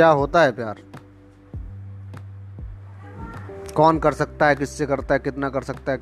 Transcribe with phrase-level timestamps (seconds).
[0.00, 0.78] क्या होता है प्यार?
[3.76, 5.98] कौन कर सकता है किससे करता है कितना कर सकता है?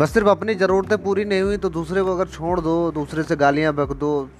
[0.00, 3.36] बस सिर्फ़ अपनी ज़रूरतें पूरी नहीं हुई तो दूसरे को अगर छोड़ दो दूसरे से
[3.36, 4.30] गालियाँ बक दो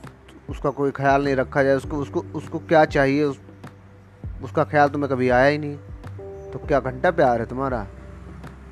[0.51, 3.25] उसका कोई ख्याल नहीं रखा जाए उसको उसको उसको क्या चाहिए?
[3.25, 3.41] उस,
[4.43, 5.77] उसका ख्याल तुम्हें कभी आया ही नहीं।
[6.51, 7.87] तो क्या घंटा प्यार है तुम्हारा?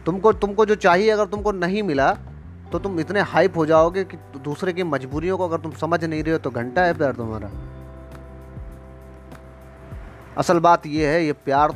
[0.06, 2.16] तुमको तुमको जो चाहिए अगर तुमको नहीं मिला
[2.72, 6.22] तो तुम इतने हाइप हो जाओगे कि दूसरे की मजबूरियों को अगर तुम समझ नहीं
[6.22, 7.50] रहे हो तो घंटा है प्यार तुम्हारा।
[10.36, 11.73] असल बात यह है, ये प्यार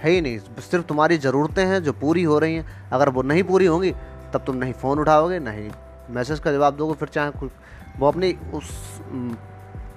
[0.00, 3.42] है ही नहीं। सिर्फ़ तुम्हारी ज़रूरतें हैं जो पूरी हो रही हैं। अगर वो नहीं
[3.42, 3.92] पूरी होंगी,
[4.32, 5.70] तब तुम नहीं फ़ोन उठाओगे, नहीं
[6.10, 7.48] मैसेज का जवाब दोगे, फिर चाहे
[7.98, 9.00] वो अपनी उस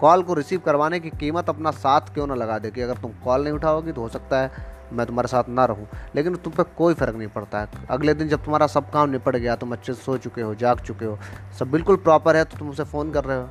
[0.02, 3.12] कॉल को रिसीव करवाने की कीमत अपना साथ क्यों ना लगा दे कि अगर तुम
[3.24, 6.64] कॉल नहीं उठाओगी तो हो सकता है मैं तुम्हारे साथ ना रहूँ। लेकिन तुम पे
[6.78, 9.94] कोई फ़र्क नहीं पड़ता है। अगले दिन जब तुम्हारा सब काम निपट गया, तुम अच्छे
[9.94, 11.20] से सो चुके हो, जाग चुके हो,
[11.60, 13.50] सब बिल्कुल प्रॉपर है तो तुम उसे फ़ोन कर रहे हो।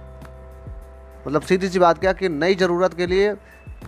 [1.27, 3.37] मतलब सीधी सी बात क्या कि नई ज़रूरत के लिए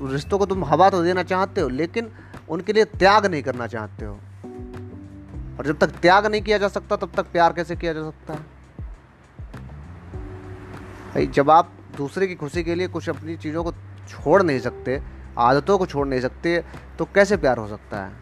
[0.00, 2.12] रिश्तों को तुम हवा तो देना चाहते हो, लेकिन
[2.48, 4.18] उनके लिए त्याग नहीं करना चाहते हो।
[5.58, 8.34] और जब तक त्याग नहीं किया जा सकता, तब तक प्यार कैसे किया जा सकता
[8.34, 8.40] है?
[11.14, 13.72] भाई, जब आप दूसरे की खुशी के लिए कुछ अपनी चीज़ों को
[14.08, 15.02] छोड़ नहीं सकते
[15.40, 16.64] आदतों को छोड़ नहीं सकते
[16.98, 18.12] तो कैसे प्यार हो सकता है?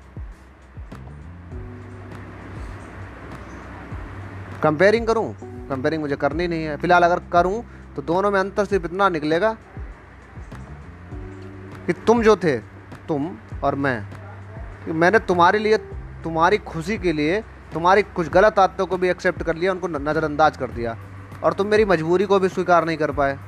[4.62, 5.34] कंपेयरिंग करूँ?
[5.69, 7.64] कंपेयरिंग मुझे करनी नहीं है। फ़िलहाल अगर करूँ
[7.97, 9.56] तो दोनों में अंतर सिर्फ़ इतना निकलेगा
[11.86, 12.58] कि तुम जो थे,
[13.08, 14.06] तुम और मैं।
[14.84, 15.77] कि मैंने तुम्हारे लिए,
[16.25, 17.41] तुम्हारी खुशी के लिए,
[17.72, 20.97] तुम्हारी कुछ गलत आदतों को भी एक्सेप्ट कर लिया, उनको नज़रअंदाज कर दिया।
[21.44, 23.38] और तुम मेरी मजबूरी को भी स्वीकार नहीं कर पाए।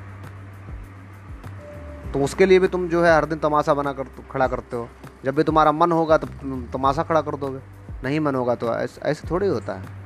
[2.12, 4.88] तो उसके लिए भी तुम जो है हर दिन तमाशा बना कर खड़ा करते हो।
[5.24, 6.26] जब भी तुम्हारा मन होगा तो
[6.72, 7.60] तमाशा खड़ा कर दोगे।
[8.04, 9.98] नहीं मन होगा तो ऐसे ऐसे थोड़ी होता है।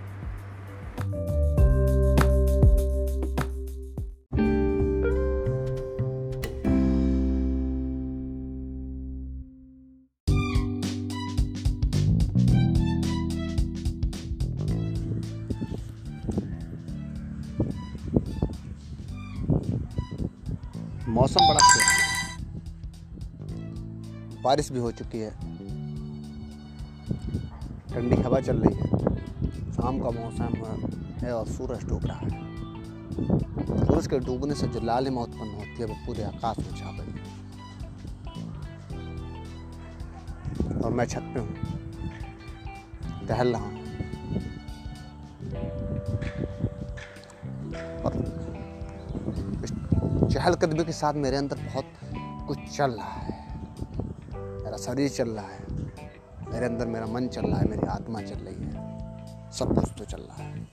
[21.09, 21.94] मौसम बड़ा अच्छा
[24.45, 25.31] बारिश भी हो चुकी है।
[27.91, 28.87] ठंडी हवा चल रही है।
[29.73, 30.53] शाम का मौसम
[31.23, 32.31] है और सूरज डूब रहा है।
[33.87, 37.13] सूरज के डूबने से जो लालिमा उत्पन्न होती है, वो पूरे आकाश में छा गई
[40.81, 41.55] और मैं छत पे हूँ।
[43.29, 43.73] टहल रहा हूँ।
[50.29, 51.87] चहलकदमी के साथ मेरे अंदर बहुत
[52.49, 53.34] कुछ चल रहा है।
[54.75, 55.59] मेरा शरीर चल रहा है,
[56.51, 60.05] मेरे अंदर मेरा मन चल रहा है, मेरी आत्मा चल रही है, सब कुछ तो
[60.05, 60.67] चल रहा है।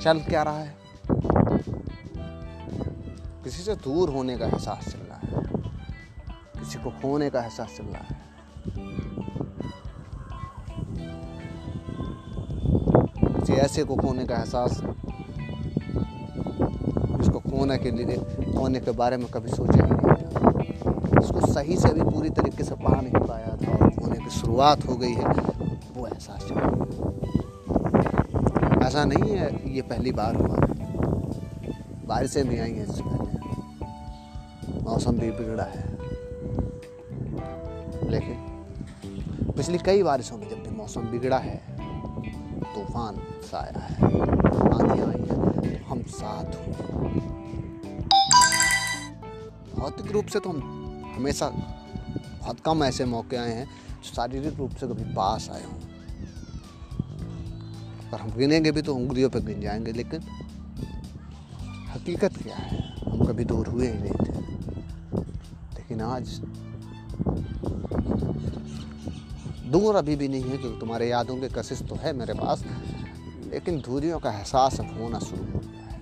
[0.00, 0.74] चल क्या रहा है?
[3.44, 5.28] किसी से दूर होने का एहसास चल रहा है,
[6.60, 8.16] किसी को खोने का एहसास चल रहा है।
[13.40, 14.82] किसी ऐसे को खोने का एहसास
[17.46, 18.16] खोने के लिए,
[18.52, 20.45] खोने के बारे में कभी सोचा ही नहीं। उसको
[21.56, 24.96] सही से अभी पूरी तरीके से पा नहीं पाया था और होने की शुरुआत हो
[24.96, 25.24] गई है,
[25.96, 26.60] वो एहसास चला
[28.86, 30.56] ऐसा नहीं है, ये पहली बार हुआ।
[32.06, 35.96] बारिशें भी आई हैं इससे पहले। मौसम भी बिगड़ा है।
[38.10, 38.36] लेकिन
[39.56, 41.62] पिछली कई बारिशों में जब भी मौसम बिगड़ा है,
[42.74, 43.94] तूफ़ान साया है,
[44.74, 47.20] आंधी आई है, हम साथ हुए।
[49.76, 50.85] भौतिक रूप से तो हम
[51.16, 53.66] हमेशा बहुत कम ऐसे मौके आए हैं
[54.04, 55.80] शारीरिक रूप से कभी पास आए हों।
[58.08, 60.20] अगर हम गिनेंगे भी तो उंगलियों पर गिन जाएँगे, लेकिन
[61.94, 62.78] हकीकत क्या है?
[63.10, 64.32] हम कभी दूर हुए ही नहीं थे।
[65.74, 66.28] लेकिन आज
[69.66, 72.64] दूर अभी भी नहीं है, क्योंकि तुम्हारे यादों के कशिश तो है मेरे पास,
[73.52, 75.96] लेकिन दूरियों का एहसास अब होना शुरू हो गया है।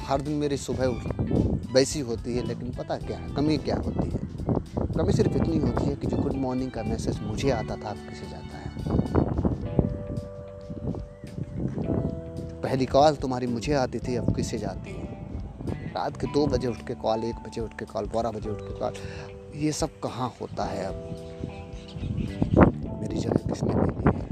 [0.00, 0.86] हर दिन मेरी सुबह
[1.72, 4.18] वैसी होती है, लेकिन पता क्या है, कमी क्या होती है?
[4.96, 7.96] कमी सिर्फ़ इतनी होती है कि जो गुड मॉर्निंग का मैसेज मुझे आता था अब
[8.08, 8.70] किसे जाता है?
[12.62, 15.04] पहली कॉल तुम्हारी मुझे आती थी, अब किसे जाती है?
[15.96, 18.60] रात के दो बजे उठ के कॉल एक बजे उठ के कॉल बारह बजे उठ
[18.60, 18.92] के कॉल
[19.56, 20.94] ये सब कहाँ होता है अब?
[23.02, 24.24] मेरी जगह किसने ले ली है?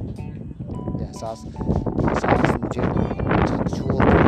[1.03, 2.83] एहसास एहसास मुझे
[3.77, 4.24] छोड़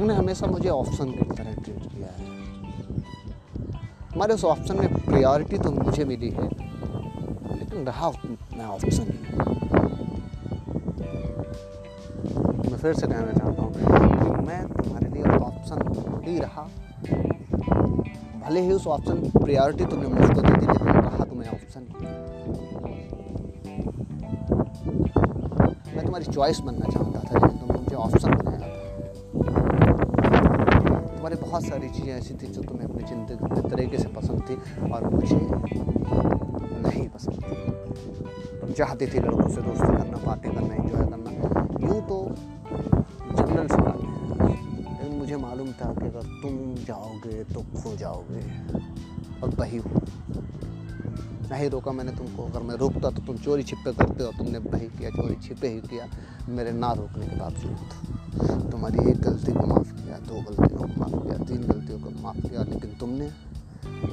[0.00, 2.26] तुमने हमेशा मुझे ऑप्शन की तरह ट्रीट किया है।
[4.12, 6.44] हमारे उस ऑप्शन में प्रायोरिटी तो मुझे मिली है,
[7.50, 9.18] लेकिन रहा मैं ऑप्शन ही
[12.70, 13.80] मैं फिर से कहना चाहता हूँ कि
[14.46, 15.78] मैं तुम्हारे लिए ऑप्शन
[16.26, 16.64] ही रहा।
[18.40, 21.82] भले ही उस ऑप्शन प्रायोरिटी तुमने मुझको दे दी, लेकिन रहा तुम्हें ऑप्शन
[25.86, 28.39] मैं तुम्हारी चॉइस बनना चाहता था, लेकिन तुमने मुझे ऑप्शन
[31.50, 34.54] बहुत सारी चीज़ें ऐसी थी जो तुम्हें अपनी ज़िंदगी के तरीके से पसंद थी
[34.88, 35.36] और मुझे
[36.86, 37.54] नहीं पसंद थी।
[38.60, 41.30] तुम चाहती थी लड़कों से दोस्ती करना, बातें करना इंजॉय करना।
[41.86, 42.18] यूँ तो
[43.36, 43.98] जनरल सी बात
[45.00, 46.54] लेकिन मुझे मालूम था कि अगर तुम
[46.86, 48.42] जाओगे तो खो जाओगे।
[49.42, 49.90] और वही हो
[51.50, 54.86] नहीं रोका मैंने तुमको। अगर मैं रोकता तो तुम चोरी छिपे करते हो तुमने वही
[54.88, 56.06] किया, चोरी छिपे ही किया।
[56.48, 60.18] मेरे ना रोकने के बावजूद तुम्हारी एक गलती को माफ़ किया।
[62.30, 63.26] माफ़ किया लेकिन तुमने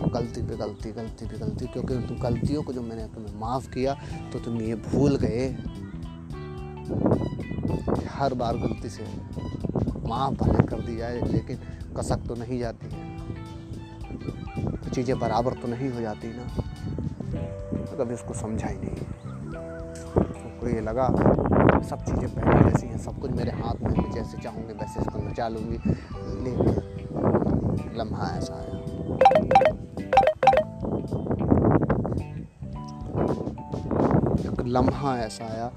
[0.10, 3.94] गलती पे गलती गलती पे गलती, क्योंकि तुम गलतियों को जो मैंने तुम्हें माफ़ किया
[4.34, 5.48] तो तुम ये भूल गए।
[8.10, 9.04] हर बार गलती से
[10.08, 11.58] माफ़ भले कर दी जाए, लेकिन
[11.98, 13.06] कसक तो नहीं जाती है।
[14.92, 16.46] चीज़ें बराबर तो नहीं हो जाती ना।
[17.86, 18.96] तो कभी उसको समझा ही नहीं।
[20.25, 21.08] उसको ये लगा,
[21.90, 25.50] सब चीज़ें पहले जैसी हैं, सब कुछ मेरे हाथ में जैसे चाहूँगी वैसे करना चाह
[25.50, 25.78] लूँगी
[26.44, 26.97] लेकिन
[27.98, 28.76] लम्हा ऐसा आया
[34.52, 35.72] एक लम्हा ऐसा आया।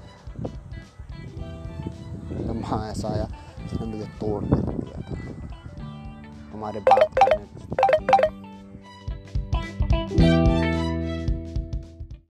[2.31, 3.27] लम्हा ऐसा आया
[3.59, 5.15] जिसने मुझे तोड़ कर दिया था।
[6.53, 8.30] हमारे बात करने